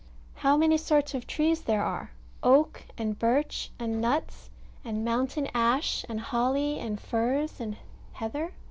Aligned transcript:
How 0.37 0.57
many 0.57 0.77
sorts 0.79 1.13
of 1.13 1.27
trees 1.27 1.61
there 1.61 1.83
are 1.83 2.09
oak, 2.41 2.85
and 2.97 3.19
birch 3.19 3.69
and 3.77 4.01
nuts, 4.01 4.49
and 4.83 5.05
mountain 5.05 5.47
ash, 5.53 6.03
and 6.09 6.19
holly 6.19 6.79
and 6.79 6.99
furze, 6.99 7.59
and 7.59 7.77
heather. 8.13 8.53